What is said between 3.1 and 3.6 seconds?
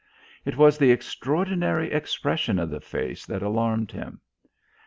that